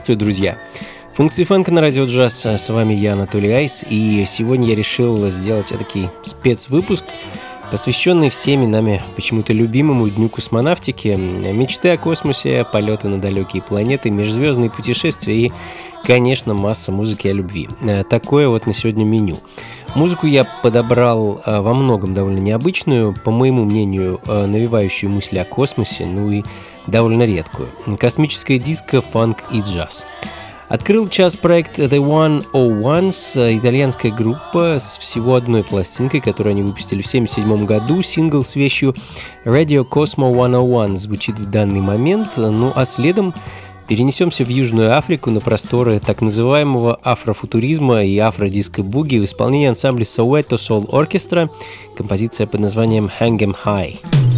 Приветствую, 0.00 0.18
друзья! 0.18 0.58
Функции 1.14 1.44
фанка 1.44 1.70
на 1.72 1.82
радио 1.82 2.06
джаз. 2.06 2.46
С 2.46 2.70
вами 2.70 2.94
я, 2.94 3.12
Анатолий 3.12 3.52
Айс, 3.52 3.84
и 3.86 4.24
сегодня 4.26 4.68
я 4.68 4.74
решил 4.74 5.28
сделать 5.28 5.66
такой 5.66 6.08
спецвыпуск, 6.22 7.04
посвященный 7.70 8.30
всеми 8.30 8.64
нами 8.64 9.02
почему-то 9.14 9.52
любимому 9.52 10.08
Дню 10.08 10.30
космонавтики, 10.30 11.08
мечты 11.08 11.90
о 11.90 11.98
космосе, 11.98 12.64
полеты 12.72 13.08
на 13.08 13.20
далекие 13.20 13.62
планеты, 13.62 14.08
межзвездные 14.08 14.70
путешествия 14.70 15.36
и, 15.36 15.52
конечно, 16.06 16.54
масса 16.54 16.92
музыки 16.92 17.28
о 17.28 17.34
любви. 17.34 17.68
Такое 18.08 18.48
вот 18.48 18.66
на 18.66 18.72
сегодня 18.72 19.04
меню. 19.04 19.36
Музыку 19.94 20.28
я 20.28 20.46
подобрал 20.62 21.42
э, 21.44 21.60
во 21.60 21.74
многом 21.74 22.14
довольно 22.14 22.38
необычную, 22.38 23.12
по 23.12 23.32
моему 23.32 23.64
мнению, 23.64 24.20
э, 24.24 24.46
навевающую 24.46 25.10
мысли 25.10 25.36
о 25.38 25.44
космосе, 25.44 26.06
ну 26.06 26.30
и 26.30 26.44
довольно 26.90 27.24
редкую. 27.24 27.70
Космическая 27.98 28.58
диско, 28.58 29.00
фанк 29.00 29.44
и 29.52 29.60
джаз. 29.60 30.04
Открыл 30.68 31.08
час 31.08 31.36
проект 31.36 31.80
The 31.80 31.98
One 31.98 32.44
O 32.52 32.68
Ones, 32.68 33.32
э, 33.34 33.56
итальянская 33.56 34.12
группа 34.12 34.76
с 34.78 34.98
всего 34.98 35.34
одной 35.34 35.64
пластинкой, 35.64 36.20
которую 36.20 36.52
они 36.52 36.62
выпустили 36.62 37.02
в 37.02 37.06
1977 37.06 37.66
году. 37.66 38.02
Сингл 38.02 38.44
с 38.44 38.54
вещью 38.54 38.94
Radio 39.44 39.84
Cosmo 39.84 40.32
101 40.32 40.96
звучит 40.96 41.40
в 41.40 41.50
данный 41.50 41.80
момент, 41.80 42.36
ну 42.36 42.72
а 42.74 42.84
следом 42.84 43.34
Перенесемся 43.90 44.44
в 44.44 44.48
Южную 44.48 44.96
Африку 44.96 45.32
на 45.32 45.40
просторы 45.40 45.98
так 45.98 46.20
называемого 46.20 46.94
афрофутуризма 47.02 48.04
и 48.04 48.16
афродиско-буги 48.18 49.18
в 49.18 49.24
исполнении 49.24 49.66
ансамбля 49.66 50.04
Soweto 50.04 50.50
Soul 50.50 50.88
Orchestra, 50.88 51.50
композиция 51.96 52.46
под 52.46 52.60
названием 52.60 53.10
Hang 53.18 53.38
'em 53.38 53.56
High. 53.64 54.29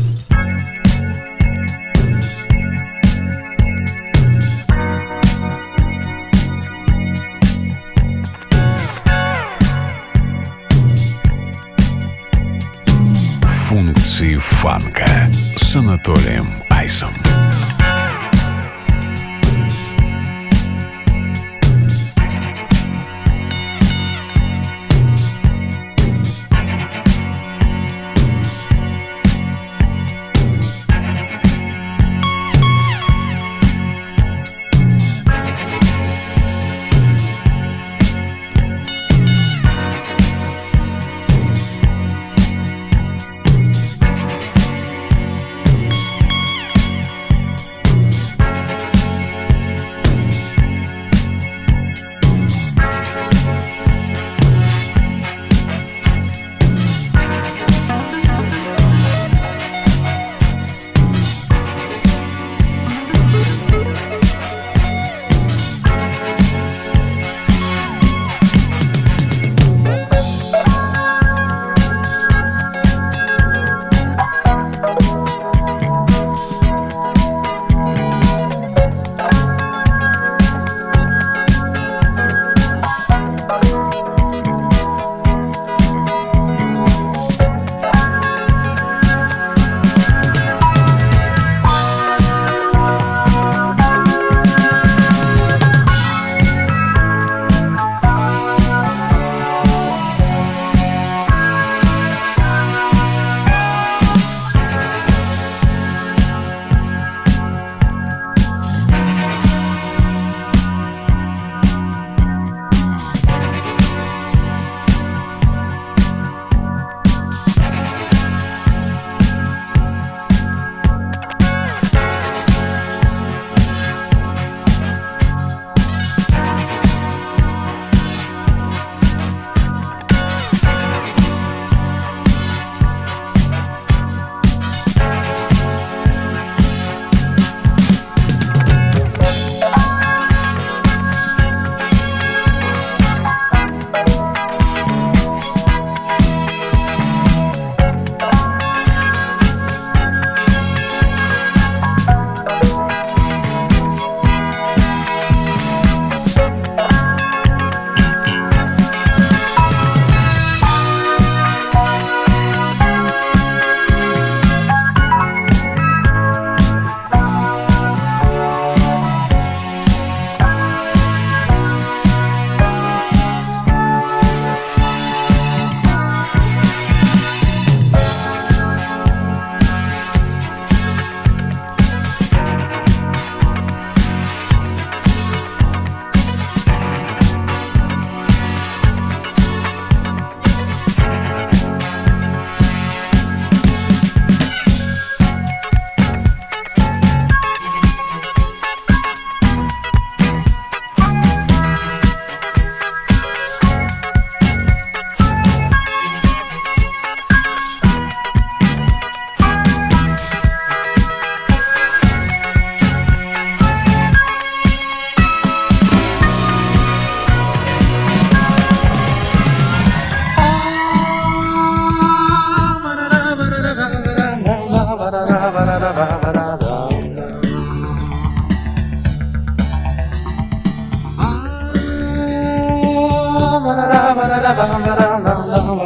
Функции 14.22 14.36
фанка 14.36 15.28
с 15.56 15.74
Анатолием 15.74 16.46
Айсом. 16.70 17.12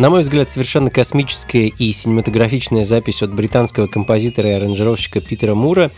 На 0.00 0.08
мой 0.08 0.22
взгляд, 0.22 0.48
совершенно 0.48 0.88
космическая 0.88 1.66
и 1.66 1.92
синематографичная 1.92 2.86
запись 2.86 3.22
от 3.22 3.34
британского 3.34 3.86
композитора 3.86 4.48
и 4.48 4.52
аранжировщика 4.52 5.20
Питера 5.20 5.54
Мура, 5.54 5.90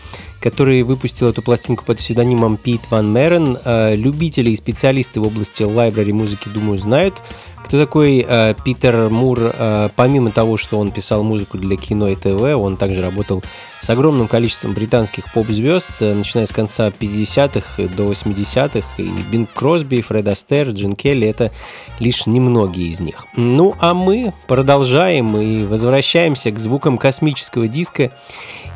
который 0.43 0.83
выпустил 0.83 1.29
эту 1.29 1.41
пластинку 1.41 1.85
под 1.85 1.99
псевдонимом 1.99 2.57
Пит 2.57 2.81
Ван 2.89 3.13
Мерен. 3.13 3.57
Э, 3.63 3.95
любители 3.95 4.49
и 4.49 4.55
специалисты 4.57 5.21
в 5.21 5.23
области 5.23 5.63
лайбрари 5.63 6.11
музыки, 6.11 6.49
думаю, 6.49 6.77
знают, 6.77 7.15
кто 7.63 7.79
такой 7.79 8.25
э, 8.27 8.53
Питер 8.65 9.09
Мур. 9.09 9.39
Э, 9.41 9.87
помимо 9.95 10.31
того, 10.31 10.57
что 10.57 10.79
он 10.79 10.91
писал 10.91 11.23
музыку 11.23 11.57
для 11.57 11.77
кино 11.77 12.09
и 12.09 12.15
ТВ, 12.15 12.41
он 12.57 12.75
также 12.75 13.01
работал 13.01 13.41
с 13.79 13.89
огромным 13.89 14.27
количеством 14.27 14.73
британских 14.73 15.31
поп-звезд, 15.33 16.01
начиная 16.01 16.45
с 16.45 16.51
конца 16.51 16.87
50-х 16.87 17.83
до 17.95 18.11
80-х. 18.11 18.85
И 18.97 19.09
Бинг 19.31 19.49
Кросби, 19.53 20.01
Фред 20.01 20.27
Астер, 20.27 20.69
Джин 20.69 20.93
Келли— 20.93 21.27
это 21.29 21.51
лишь 21.99 22.25
немногие 22.25 22.87
из 22.87 22.99
них. 22.99 23.25
Ну, 23.35 23.75
а 23.79 23.93
мы 23.93 24.33
продолжаем 24.47 25.37
и 25.37 25.65
возвращаемся 25.65 26.51
к 26.51 26.59
звукам 26.59 26.97
космического 26.97 27.67
диска. 27.67 28.11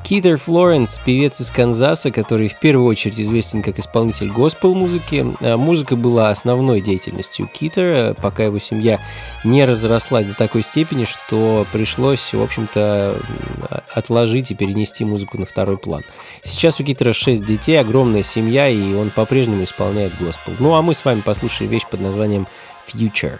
Китер 0.03 0.37
Флоренс, 0.37 0.99
певец 1.05 1.41
из 1.41 1.51
Канзаса, 1.57 2.11
который 2.11 2.49
в 2.49 2.59
первую 2.59 2.85
очередь 2.85 3.19
известен 3.19 3.63
как 3.63 3.79
исполнитель 3.79 4.29
госпел-музыки. 4.29 5.25
А 5.41 5.57
музыка 5.57 5.95
была 5.95 6.29
основной 6.29 6.81
деятельностью 6.81 7.49
Китера, 7.51 8.13
пока 8.13 8.43
его 8.43 8.59
семья 8.59 8.99
не 9.43 9.65
разрослась 9.65 10.27
до 10.27 10.35
такой 10.35 10.61
степени, 10.61 11.05
что 11.05 11.65
пришлось, 11.73 12.31
в 12.31 12.43
общем-то, 12.43 13.19
отложить 13.91 14.51
и 14.51 14.55
перенести 14.55 15.03
музыку 15.03 15.39
на 15.39 15.47
второй 15.47 15.79
план. 15.79 16.03
Сейчас 16.43 16.79
у 16.79 16.83
Китера 16.83 17.11
6 17.11 17.43
детей, 17.43 17.79
огромная 17.79 18.21
семья, 18.21 18.69
и 18.69 18.93
он 18.93 19.09
по-прежнему 19.09 19.63
исполняет 19.63 20.13
госпел. 20.19 20.53
Ну 20.59 20.75
а 20.75 20.83
мы 20.83 20.93
с 20.93 21.03
вами 21.03 21.21
послушаем 21.21 21.71
вещь 21.71 21.87
под 21.89 22.01
названием 22.01 22.47
«Future». 22.87 23.39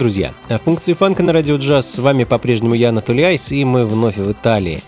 Друзья. 0.00 0.32
Функции 0.64 0.94
фанка 0.94 1.22
на 1.22 1.34
радио 1.34 1.56
джаз. 1.56 1.90
С 1.90 1.98
вами 1.98 2.24
по-прежнему 2.24 2.72
я, 2.72 2.88
Анатолий 2.88 3.22
Айс, 3.22 3.52
и 3.52 3.66
мы 3.66 3.84
вновь 3.84 4.16
в 4.16 4.32
Италии. 4.32 4.82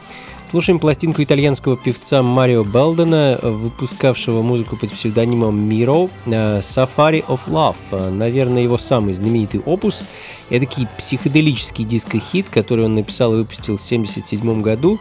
Слушаем 0.46 0.78
пластинку 0.78 1.22
итальянского 1.22 1.76
певца 1.76 2.22
Марио 2.22 2.64
Белдена, 2.64 3.38
выпускавшего 3.42 4.40
музыку 4.40 4.78
под 4.78 4.90
псевдонимом 4.90 5.58
Миро, 5.68 6.08
э, 6.24 6.60
Safari 6.60 7.22
of 7.26 7.40
Love. 7.46 8.08
Наверное, 8.08 8.62
его 8.62 8.78
самый 8.78 9.12
знаменитый 9.12 9.60
опус. 9.60 10.06
Эдакий 10.48 10.88
психоделический 10.96 11.84
диско-хит, 11.84 12.48
который 12.48 12.86
он 12.86 12.94
написал 12.94 13.34
и 13.34 13.36
выпустил 13.36 13.76
в 13.76 13.84
1977 13.84 14.62
году. 14.62 14.98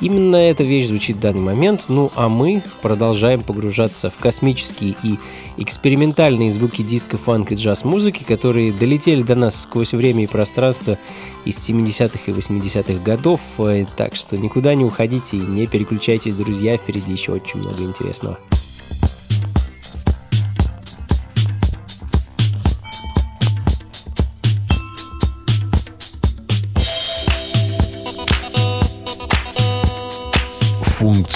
Именно 0.00 0.36
эта 0.36 0.64
вещь 0.64 0.86
звучит 0.86 1.16
в 1.16 1.20
данный 1.20 1.40
момент. 1.40 1.86
Ну 1.88 2.10
а 2.14 2.28
мы 2.28 2.62
продолжаем 2.80 3.42
погружаться 3.42 4.10
в 4.10 4.16
космические 4.16 4.96
и 5.02 5.18
экспериментальные 5.58 6.50
звуки 6.50 6.82
диско, 6.82 7.18
фанк 7.18 7.52
и 7.52 7.54
джаз-музыки, 7.54 8.24
которые 8.24 8.72
долетели 8.72 9.22
до 9.22 9.34
нас 9.34 9.62
сквозь 9.62 9.92
время 9.92 10.24
и 10.24 10.26
пространство 10.26 10.98
из 11.44 11.56
70-х 11.68 12.18
и 12.26 12.30
80-х 12.30 13.02
годов. 13.02 13.40
Э, 13.58 13.84
так 13.96 14.14
что 14.16 14.38
никуда 14.38 14.74
не 14.74 14.84
уходите 14.84 15.36
и 15.36 15.40
не 15.40 15.66
переключайтесь, 15.66 16.34
друзья, 16.34 16.78
впереди 16.78 17.12
еще 17.12 17.32
очень 17.32 17.60
много 17.60 17.82
интересного. 17.82 18.38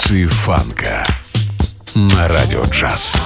Функции 0.05 0.25
фанка 0.27 1.03
на 1.95 2.27
радио 2.27 2.61
джаз. 2.65 3.17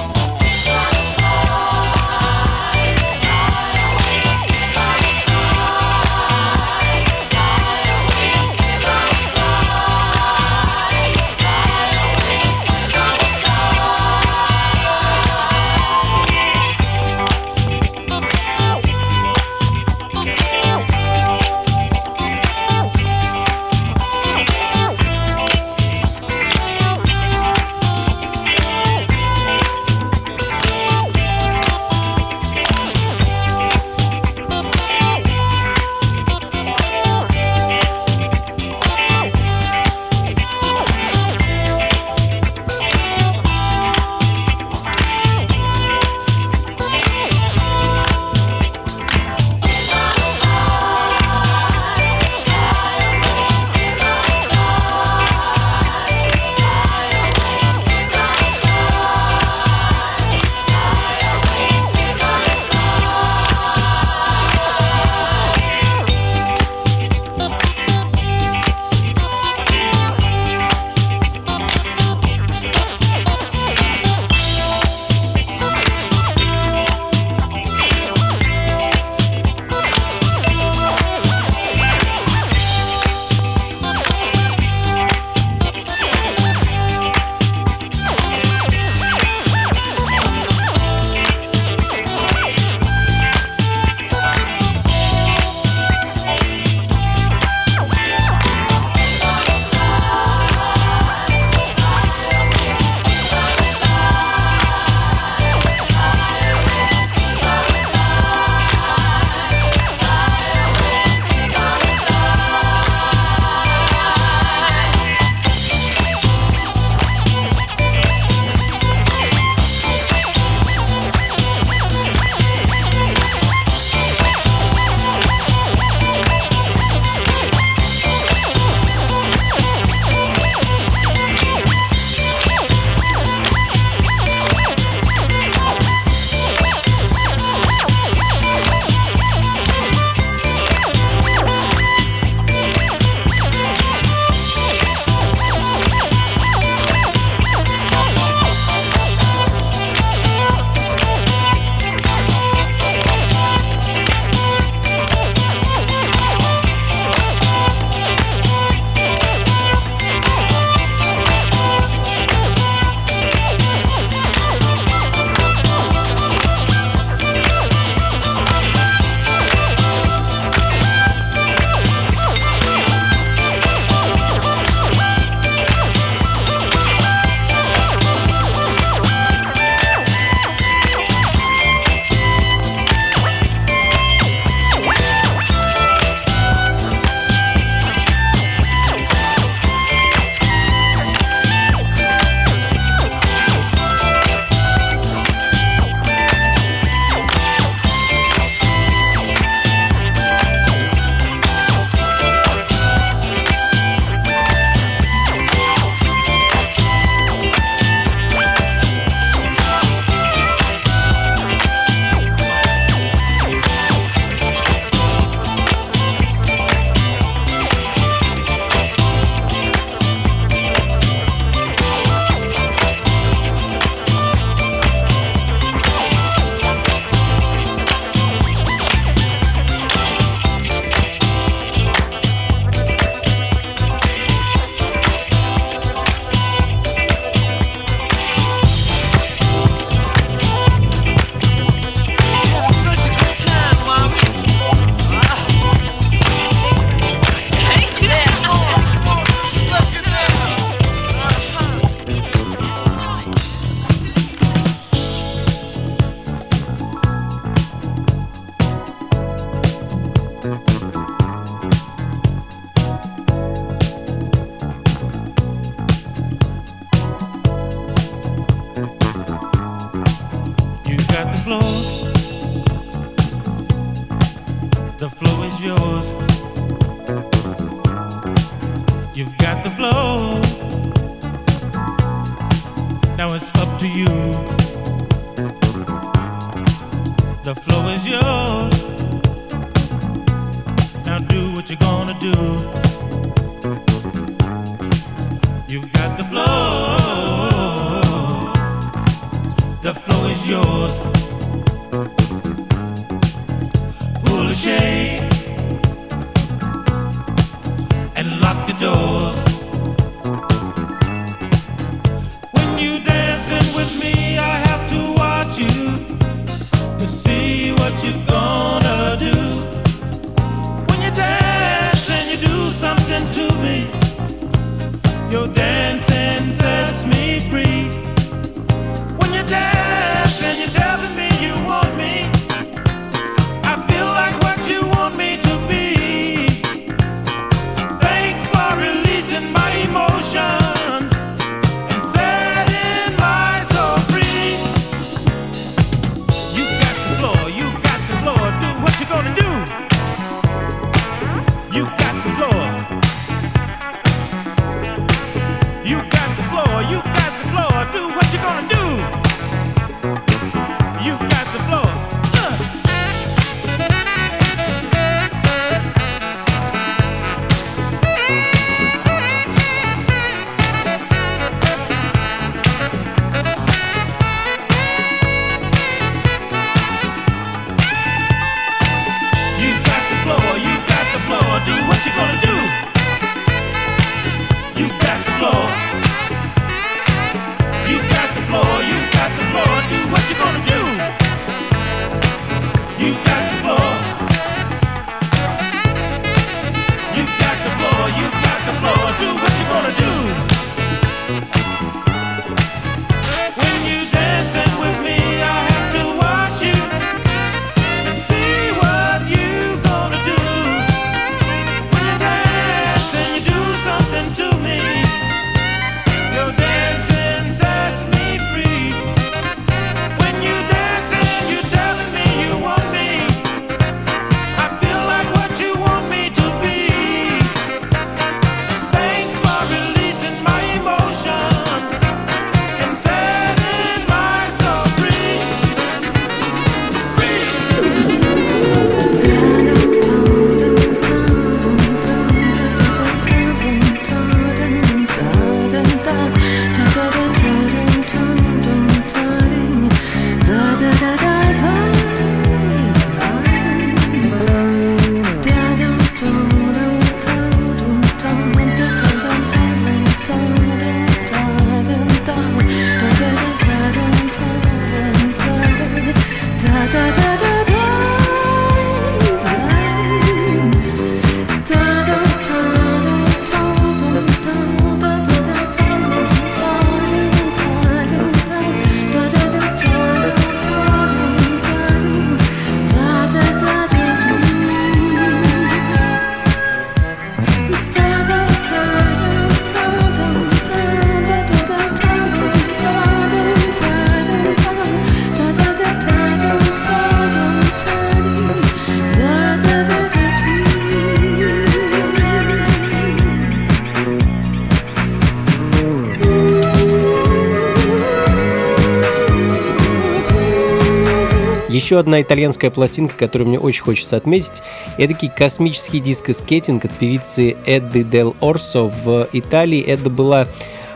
Еще 511.89 511.97
одна 511.97 512.21
итальянская 512.21 512.69
пластинка, 512.69 513.17
которую 513.17 513.47
мне 513.47 513.59
очень 513.59 513.81
хочется 513.81 514.15
отметить, 514.15 514.61
это 514.99 515.15
космический 515.27 515.99
диско-скейтинг 515.99 516.85
от 516.85 516.91
певицы 516.91 517.57
Эдды 517.65 518.03
Дел 518.03 518.35
Орсо 518.41 518.83
в 518.83 519.27
Италии. 519.33 519.81
Это 519.81 520.11
была 520.11 520.45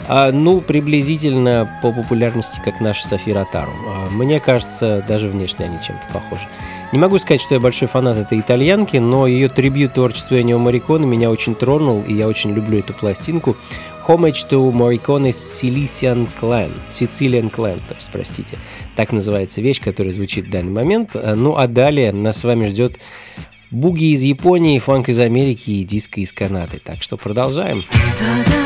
а, 0.08 0.32
ну, 0.32 0.62
приблизительно 0.62 1.68
по 1.82 1.92
популярности, 1.92 2.62
как 2.64 2.80
наша 2.80 3.08
София 3.08 3.44
Тару. 3.52 3.72
А, 3.88 4.12
мне 4.12 4.40
кажется, 4.40 5.04
даже 5.08 5.30
внешне 5.30 5.66
они 5.66 5.80
чем-то 5.82 6.06
похожи. 6.14 6.48
Не 6.92 7.00
могу 7.00 7.18
сказать, 7.18 7.42
что 7.42 7.56
я 7.56 7.60
большой 7.60 7.88
фанат 7.88 8.18
этой 8.18 8.40
итальянки, 8.40 8.98
но 8.98 9.26
ее 9.26 9.50
трибют 9.50 9.94
творчеству 9.94 10.38
Энио 10.38 10.60
Мариконы 10.60 11.08
меня 11.08 11.32
очень 11.32 11.56
тронул, 11.56 12.04
и 12.08 12.14
я 12.14 12.28
очень 12.28 12.54
люблю 12.54 12.78
эту 12.78 12.94
пластинку. 12.94 13.56
Homage 14.08 14.48
to 14.50 14.72
Morricone's 14.74 15.38
Silesian 15.38 16.28
Clan, 16.40 16.72
Sicilian 16.92 17.50
Clan, 17.50 17.80
то 17.88 17.96
есть, 17.96 18.10
простите, 18.12 18.58
так 18.98 19.14
называется 19.14 19.62
вещь, 19.62 19.82
которая 19.82 20.12
звучит 20.12 20.48
в 20.48 20.50
данный 20.50 20.74
момент. 20.74 21.12
Ну 21.14 21.56
а 21.56 21.68
далее 21.68 22.12
нас 22.12 22.40
с 22.40 22.44
вами 22.44 22.66
ждет 22.66 23.00
буги 23.72 24.12
из 24.12 24.22
Японии, 24.22 24.78
фанк 24.80 25.08
из 25.08 25.20
Америки 25.20 25.72
и 25.72 25.84
диско 25.84 26.20
из 26.20 26.34
Канады. 26.34 26.80
Так 26.84 27.02
что 27.02 27.16
продолжаем. 27.16 27.84
Да-да-да-да. 27.92 28.63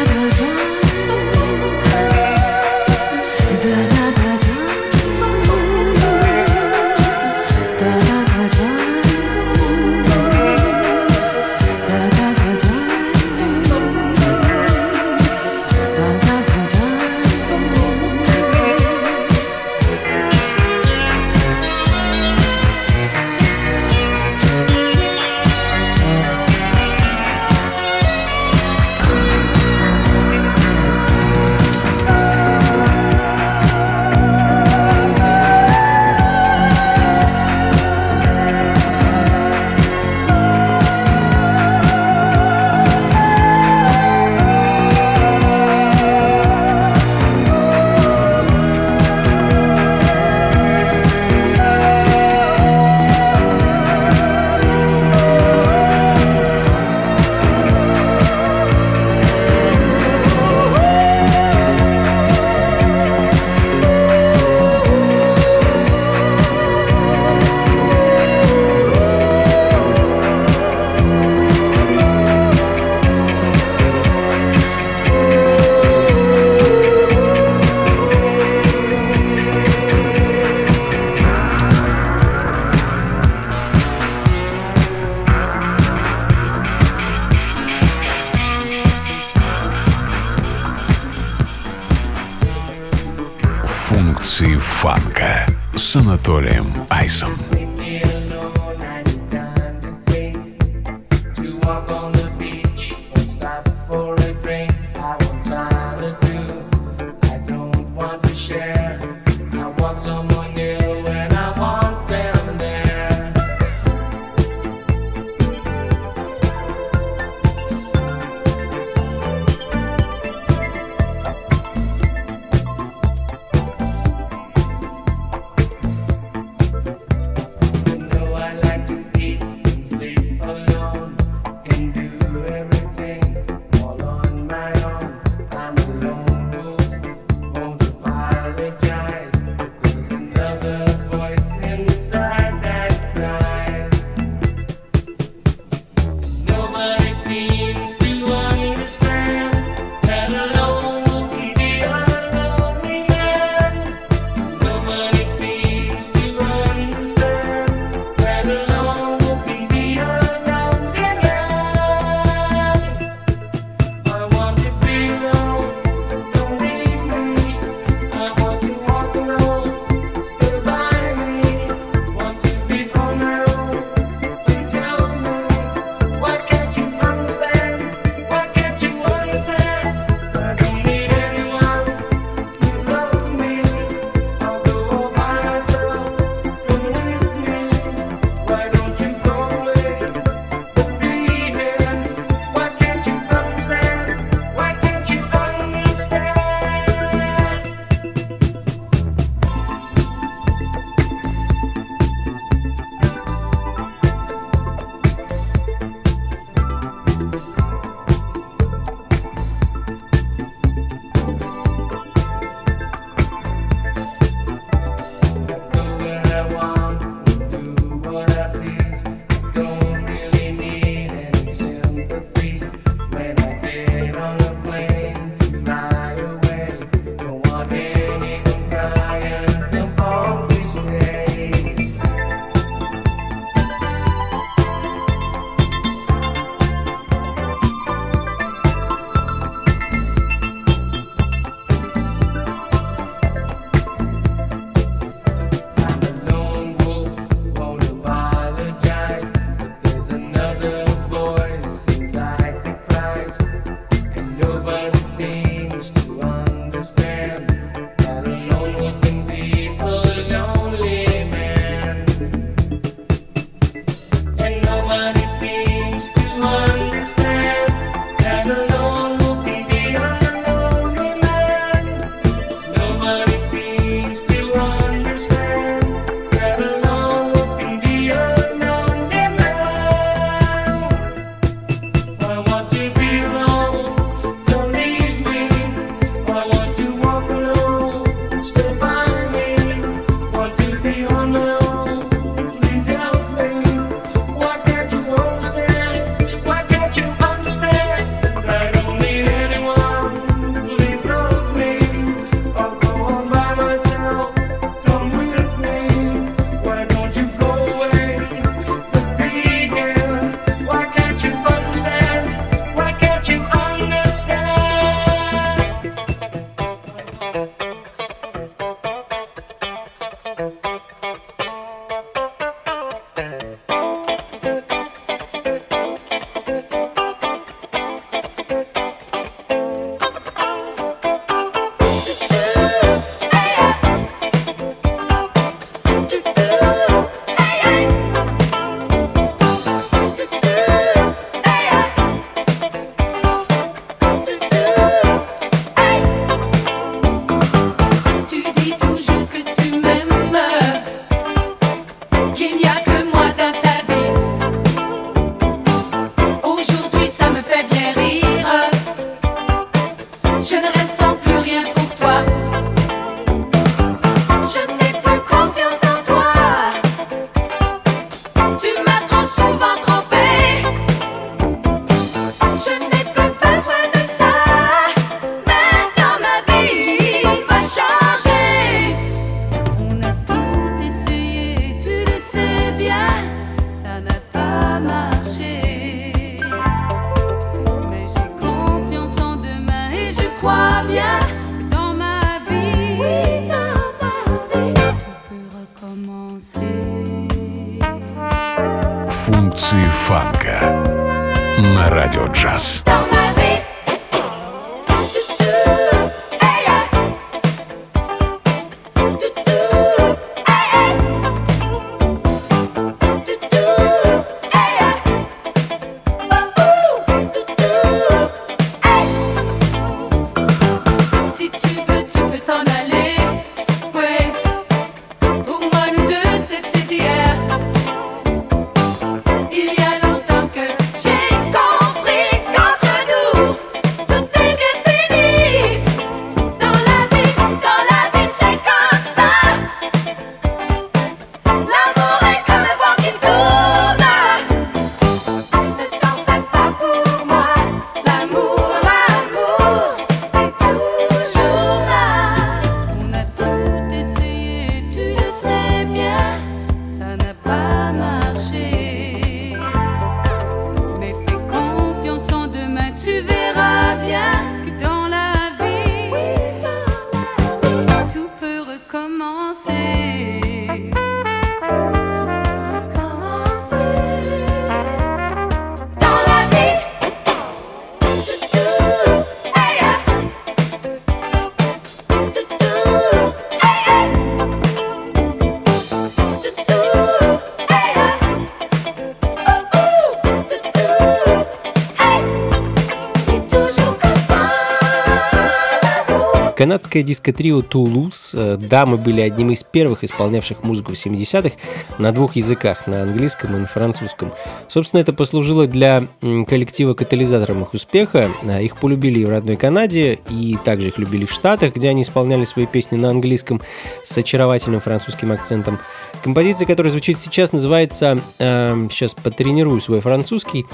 Канадское 496.68 497.02
диско-трио 497.02 497.62
Тулус. 497.62 498.34
Э, 498.36 498.58
дамы 498.58 498.98
были 498.98 499.22
одним 499.22 499.52
из 499.52 499.63
первых 499.63 500.04
исполнявших 500.04 500.63
музыку 500.63 500.92
в 500.92 500.96
70-х 500.96 501.56
на 501.98 502.12
двух 502.12 502.36
языках, 502.36 502.88
на 502.88 503.04
английском 503.04 503.56
и 503.56 503.60
на 503.60 503.68
французском. 503.68 504.34
Собственно, 504.68 505.00
это 505.00 505.13
послужило 505.13 505.65
для 505.65 506.04
коллектива 506.20 506.94
катализатором 506.94 507.63
их 507.63 507.74
успеха. 507.74 508.30
Э, 508.44 508.62
их 508.62 508.76
полюбили 508.82 509.22
и 509.22 509.26
в 509.26 509.30
родной 509.30 509.56
Канаде, 509.56 510.20
и 510.30 510.58
также 510.65 510.90
их 510.90 510.98
любили 510.98 511.24
в 511.24 511.32
Штатах, 511.32 511.74
где 511.74 511.88
они 511.88 512.02
исполняли 512.02 512.44
свои 512.44 512.65
песни 512.65 512.98
на 512.98 513.12
английском 513.12 513.62
с 514.04 514.18
очаровательным 514.18 514.82
французским 514.82 515.32
акцентом. 515.32 515.80
Композиция, 516.22 516.65
которая 516.65 516.92
звучит 516.92 517.18
сейчас, 517.18 517.54
называется, 517.54 518.20
э, 518.40 518.88
сейчас 518.92 519.13
потренирую 519.13 519.80
свой 519.80 520.02
французский, 520.02 520.65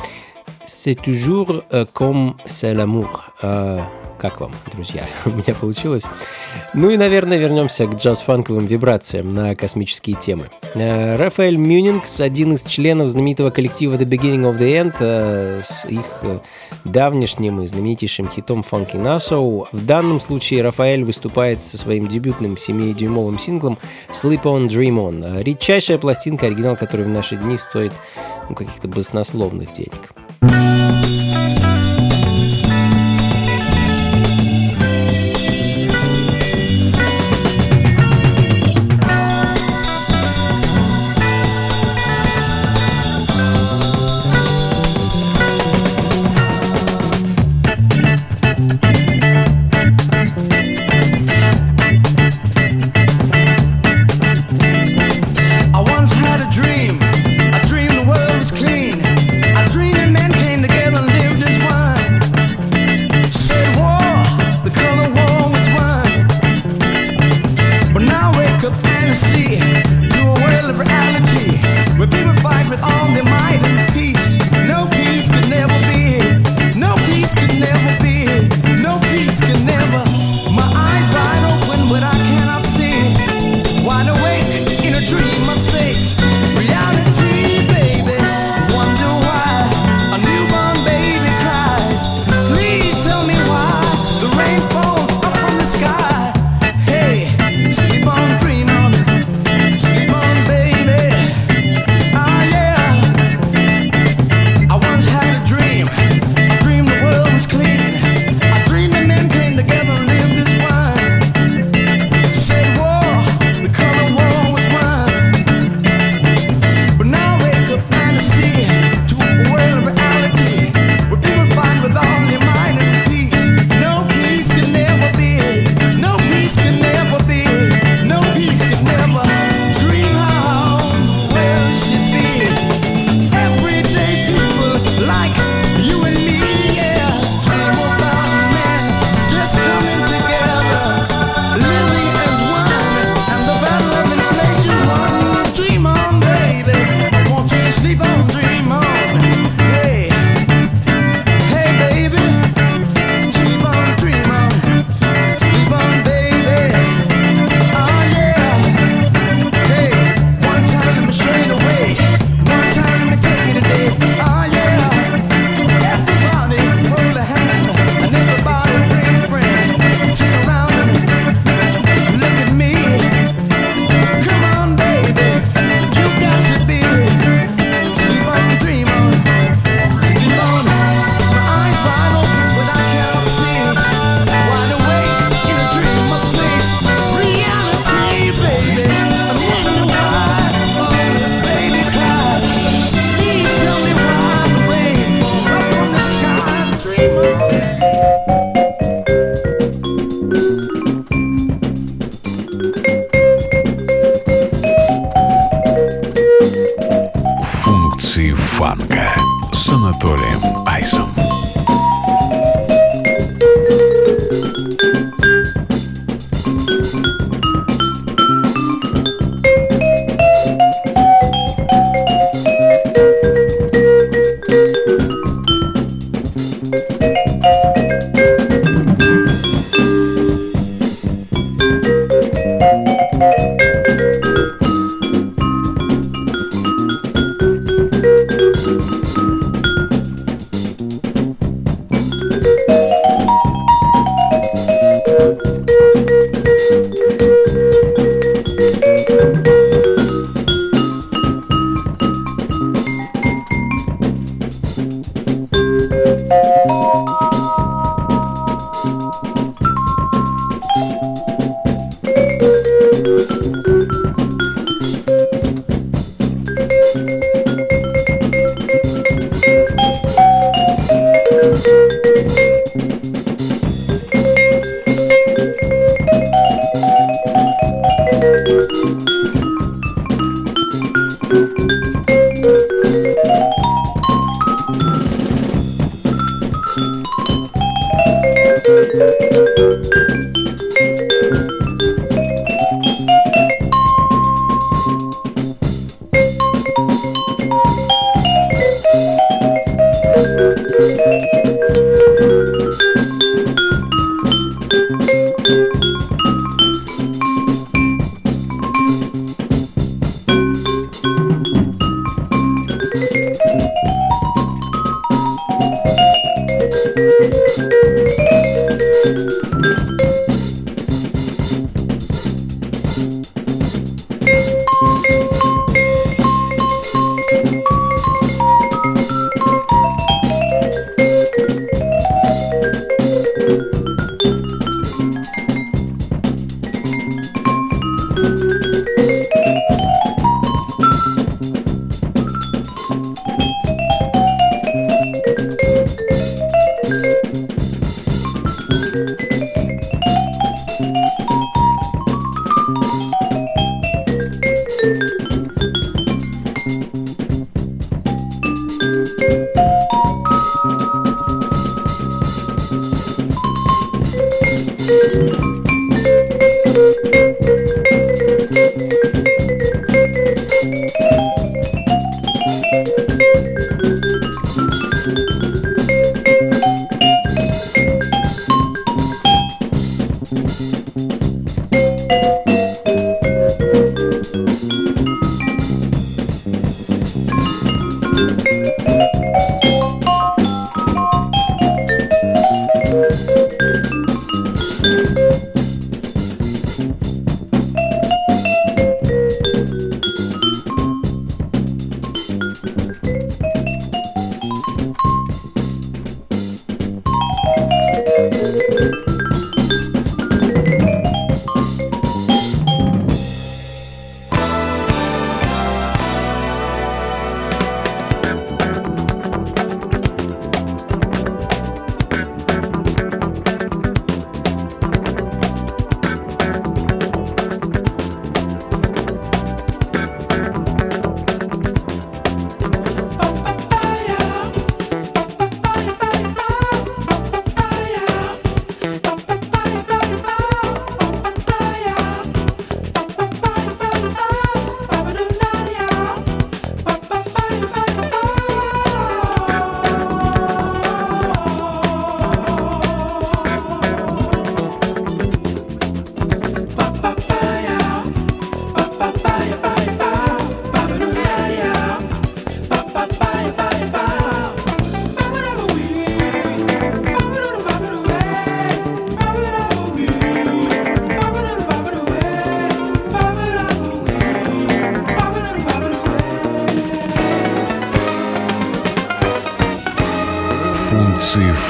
«C'est 0.66 0.96
toujours 0.96 1.62
euh, 1.72 1.86
comme 1.94 2.34
c'est 2.46 2.74
l'amour». 2.74 4.03
Как 4.24 4.39
вам, 4.39 4.53
друзья? 4.71 5.03
У 5.26 5.32
меня 5.32 5.53
получилось. 5.53 6.05
Ну 6.74 6.89
и, 6.89 6.95
наверное, 6.95 7.38
вернемся 7.38 7.88
к 7.88 7.95
джаз-фанковым 7.95 8.65
вибрациям 8.65 9.34
на 9.34 9.53
космические 9.53 10.15
темы. 10.15 10.49
Э, 10.76 11.17
Рафаэль 11.17 11.57
Мюнингс, 11.57 12.21
один 12.21 12.53
из 12.53 12.63
членов 12.63 13.09
знаменитого 13.09 13.49
коллектива 13.49 13.95
The 13.95 14.05
Beginning 14.05 14.49
of 14.49 14.57
the 14.57 14.82
End, 14.82 14.95
э, 15.01 15.59
с 15.61 15.86
их 15.86 16.05
э, 16.21 16.39
давнешним 16.86 17.63
и 17.63 17.67
знаменитейшим 17.67 18.30
хитом 18.30 18.61
Funky 18.61 18.95
Nassau. 18.95 19.67
В 19.74 19.86
данном 19.86 20.21
случае 20.21 20.63
Рафаэль 20.63 21.03
выступает 21.03 21.65
со 21.65 21.78
своим 21.78 22.07
дебютным 22.07 22.53
7-дюймовым 22.53 23.38
синглом 23.38 23.78
Sleep 24.09 24.43
On, 24.43 24.69
Dream 24.69 24.95
On. 24.99 25.43
Редчайшая 25.43 25.97
пластинка, 25.97 26.45
оригинал 26.45 26.78
которой 26.78 27.03
в 27.03 27.09
наши 27.09 27.36
дни 27.36 27.57
стоит 27.57 27.91
ну, 28.47 28.55
каких-то 28.55 28.88
баснословных 28.88 29.74
денег. 29.74 30.13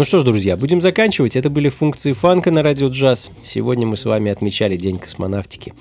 Ну 0.00 0.04
что 0.04 0.18
ж, 0.18 0.22
друзья, 0.22 0.56
будем 0.56 0.80
заканчивать. 0.80 1.36
Это 1.36 1.50
были 1.50 1.68
функции 1.68 2.14
фанка 2.14 2.50
на 2.50 2.62
радио 2.62 2.88
джаз. 2.88 3.30
Сегодня 3.42 3.86
мы 3.86 3.98
с 3.98 4.06
вами 4.06 4.30
отмечали 4.30 4.78
День 4.78 4.98
космонавтики. 4.98 5.74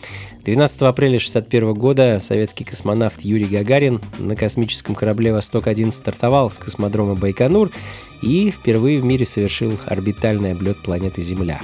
12 0.44 0.82
апреля 0.82 1.20
1961 1.20 1.74
года 1.74 2.20
советский 2.20 2.66
космонавт 2.66 3.22
Юрий 3.22 3.46
Гагарин 3.46 4.02
на 4.18 4.36
космическом 4.36 4.94
корабле 4.94 5.32
«Восток-1» 5.32 5.94
стартовал 5.94 6.52
с 6.52 6.58
космодрома 6.58 7.16
Байконур 7.16 7.72
и 8.22 8.52
впервые 8.52 9.00
в 9.00 9.06
мире 9.06 9.26
совершил 9.26 9.80
орбитальный 9.86 10.52
облет 10.52 10.76
планеты 10.80 11.22
Земля. 11.22 11.62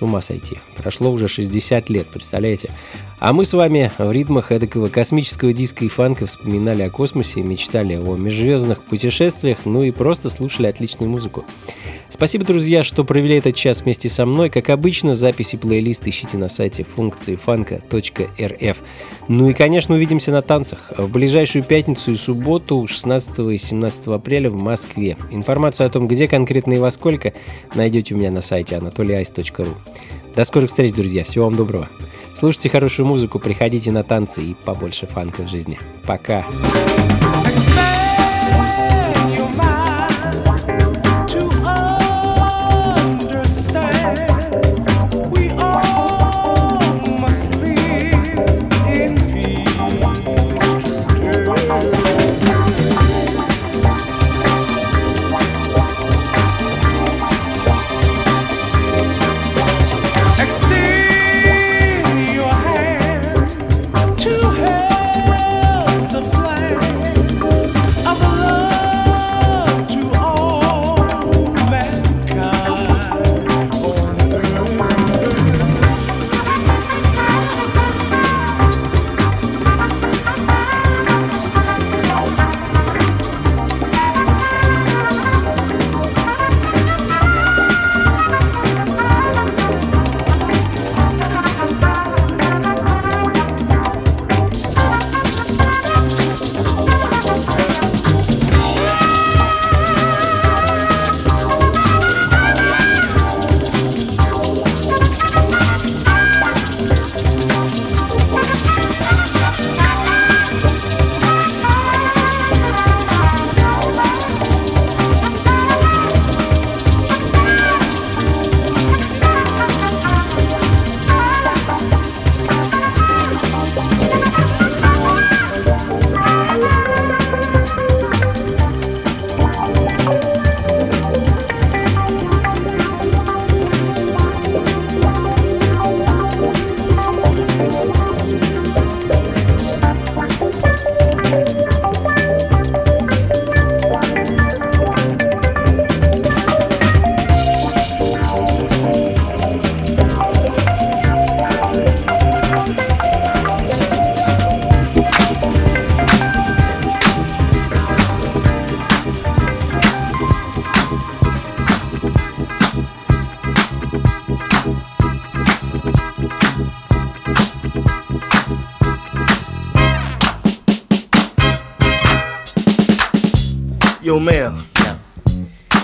С 0.00 0.02
ума 0.02 0.22
сойти. 0.22 0.56
Прошло 0.78 1.12
уже 1.12 1.28
60 1.28 1.90
лет, 1.90 2.06
представляете? 2.06 2.70
А 3.18 3.34
мы 3.34 3.44
с 3.44 3.52
вами 3.52 3.92
в 3.98 4.10
ритмах 4.10 4.50
эдакого 4.50 4.88
космического 4.88 5.52
диска 5.52 5.84
и 5.84 5.88
фанка 5.88 6.24
вспоминали 6.24 6.80
о 6.80 6.88
космосе, 6.88 7.42
мечтали 7.42 7.96
о 7.96 8.16
межзвездных 8.16 8.82
путешествиях, 8.82 9.66
ну 9.66 9.82
и 9.82 9.90
просто 9.90 10.30
слушали 10.30 10.68
отличную 10.68 11.10
музыку. 11.10 11.44
Спасибо, 12.10 12.44
друзья, 12.44 12.82
что 12.82 13.04
провели 13.04 13.36
этот 13.36 13.54
час 13.54 13.82
вместе 13.82 14.08
со 14.08 14.26
мной. 14.26 14.50
Как 14.50 14.68
обычно, 14.68 15.14
записи 15.14 15.56
плейлист 15.56 16.06
ищите 16.06 16.36
на 16.36 16.48
сайте 16.48 16.82
функции 16.82 17.36
фанка.рф. 17.36 18.76
Ну 19.28 19.48
и, 19.48 19.54
конечно, 19.54 19.94
увидимся 19.94 20.32
на 20.32 20.42
танцах 20.42 20.92
в 20.98 21.10
ближайшую 21.10 21.62
пятницу 21.62 22.10
и 22.10 22.16
субботу 22.16 22.86
16 22.86 23.38
и 23.52 23.56
17 23.56 24.08
апреля 24.08 24.50
в 24.50 24.56
Москве. 24.56 25.16
Информацию 25.30 25.86
о 25.86 25.90
том, 25.90 26.08
где 26.08 26.28
конкретно 26.28 26.74
и 26.74 26.78
во 26.78 26.90
сколько, 26.90 27.32
найдете 27.74 28.14
у 28.14 28.18
меня 28.18 28.30
на 28.30 28.40
сайте 28.40 28.74
anatolyice.ru. 28.74 29.74
До 30.34 30.44
скорых 30.44 30.68
встреч, 30.68 30.92
друзья. 30.92 31.24
Всего 31.24 31.46
вам 31.46 31.56
доброго. 31.56 31.88
Слушайте 32.34 32.70
хорошую 32.70 33.06
музыку, 33.06 33.38
приходите 33.38 33.92
на 33.92 34.02
танцы 34.02 34.42
и 34.42 34.54
побольше 34.64 35.06
фанка 35.06 35.42
в 35.42 35.48
жизни. 35.48 35.78
Пока. 36.06 36.44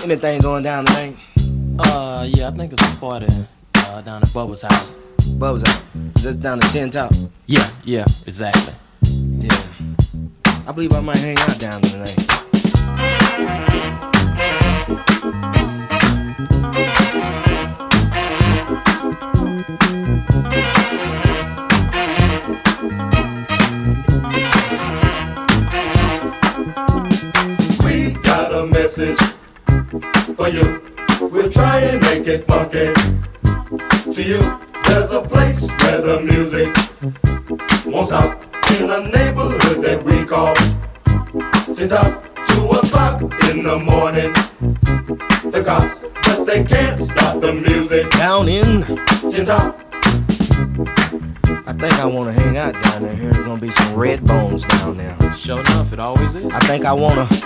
Anything 0.03 0.41
going 0.41 0.63
down 0.63 0.85
tonight? 0.85 1.15
Uh, 1.79 2.27
yeah, 2.29 2.49
I 2.49 2.51
think 2.51 2.73
it's 2.73 2.81
a 2.81 2.97
party 2.99 3.27
uh, 3.75 4.01
down 4.01 4.21
at 4.21 4.27
Bubba's 4.29 4.63
house. 4.63 4.97
Bubba's 5.39 5.65
house? 5.65 5.85
Just 6.21 6.41
down 6.41 6.59
the 6.59 6.65
Tin 6.67 6.89
Top? 6.89 7.11
Yeah, 7.45 7.69
yeah, 7.85 8.05
exactly. 8.25 8.73
Yeah. 9.01 9.57
I 10.67 10.73
believe 10.73 10.91
I 10.91 10.99
might 10.99 11.17
hang 11.17 11.37
out 11.37 11.57
down 11.57 11.81
tonight. 11.81 12.36
I 56.87 56.93
wanna 56.93 57.36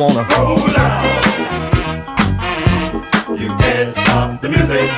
wanna 0.00 0.24
roll 0.34 0.58
out. 0.78 1.04
You 3.38 3.54
can't 3.56 3.94
stop 3.94 4.40
the 4.40 4.48
music. 4.48 4.88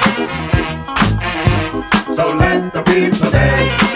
So 2.15 2.33
let 2.37 2.73
the 2.73 2.83
people 2.83 3.31
dance. 3.33 3.92